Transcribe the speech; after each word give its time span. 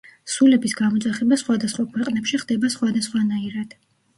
სულების 0.35 0.73
გამოძახება 0.79 1.37
სხვადასხვა 1.41 1.85
ქვეყნებში 1.91 2.41
ხდება 2.45 2.73
სხვადასხვანაირად. 2.77 3.79